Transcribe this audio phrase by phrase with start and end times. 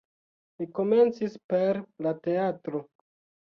[0.61, 2.87] Li komencis per la teatro.